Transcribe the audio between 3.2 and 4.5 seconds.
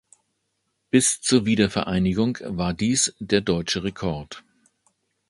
deutsche Rekord.